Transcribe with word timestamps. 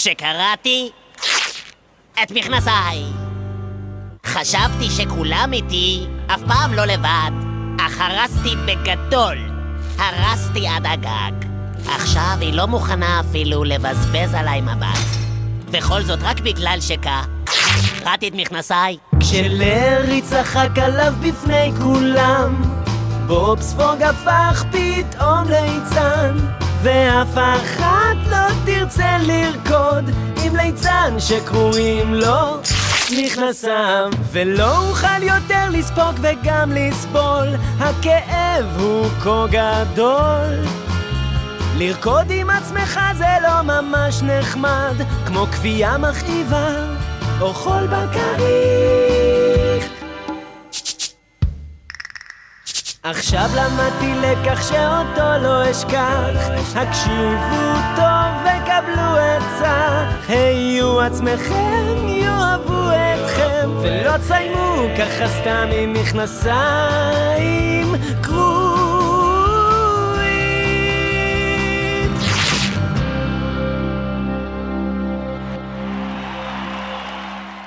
כשקראתי 0.00 0.90
את 2.22 2.30
מכנסיי. 2.30 3.04
חשבתי 4.26 4.90
שכולם 4.90 5.52
איתי, 5.52 6.06
אף 6.26 6.40
פעם 6.48 6.74
לא 6.74 6.84
לבד, 6.84 7.30
אך 7.80 8.00
הרסתי 8.00 8.56
בגדול. 8.66 9.38
הרסתי 9.98 10.68
עד 10.68 10.86
הגג. 10.86 11.48
עכשיו 11.86 12.36
היא 12.40 12.54
לא 12.54 12.66
מוכנה 12.66 13.20
אפילו 13.20 13.64
לבזבז 13.64 14.34
עליי 14.34 14.60
מבט. 14.60 15.06
וכל 15.66 16.02
זאת 16.02 16.18
רק 16.22 16.40
בגלל 16.40 16.78
שכה. 16.80 17.22
קראתי 17.98 18.28
את 18.28 18.34
מכנסיי. 18.34 18.96
כשלארי 19.20 20.22
צחק 20.22 20.70
עליו 20.76 21.14
בפני 21.20 21.72
כולם, 21.82 22.62
בוב 23.26 23.60
ספוג 23.60 24.02
הפך 24.02 24.64
פתאום 24.70 25.44
ליצן, 25.48 26.36
ואף 26.82 27.36
תרצה 28.90 29.16
לרקוד 29.18 30.04
עם 30.44 30.56
ליצן 30.56 31.14
שקרויים 31.18 32.14
לו 32.14 32.60
מכנסיו, 33.18 34.10
ולא 34.32 34.88
אוכל 34.88 35.22
יותר 35.22 35.68
לספוג 35.70 36.14
וגם 36.20 36.72
לסבול, 36.74 37.48
הכאב 37.78 38.78
הוא 38.78 39.06
כה 39.22 39.46
גדול. 39.50 40.64
לרקוד 41.78 42.26
עם 42.30 42.50
עצמך 42.50 43.00
זה 43.18 43.36
לא 43.42 43.62
ממש 43.62 44.22
נחמד, 44.22 44.94
כמו 45.26 45.46
כפייה 45.46 45.98
מכאיבה, 45.98 46.68
או 47.40 47.54
חול 47.54 47.86
בכריך. 47.86 49.20
עכשיו 53.02 53.50
למדתי 53.56 54.14
לקח 54.14 54.68
שאותו 54.68 55.42
לא 55.42 55.70
אשכח, 55.70 56.48
הקשיבו 56.76 57.74
טוב 57.96 58.39
עצמכם, 61.00 62.08
יאהבו 62.08 62.90
אתכם, 62.90 63.70
ולא 63.82 64.18
תסיימו 64.18 64.86
ככה 64.98 65.28
סתם 65.28 65.68
עם 65.72 65.92
מכנסיים. 65.92 67.94
קרו 68.22 68.49